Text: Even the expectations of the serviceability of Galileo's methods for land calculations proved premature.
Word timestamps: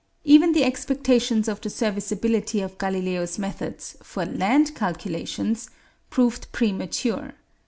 Even 0.23 0.53
the 0.53 0.63
expectations 0.63 1.47
of 1.47 1.61
the 1.61 1.69
serviceability 1.69 2.59
of 2.59 2.79
Galileo's 2.79 3.37
methods 3.37 3.97
for 4.01 4.25
land 4.25 4.73
calculations 4.73 5.69
proved 6.09 6.51
premature. 6.51 7.33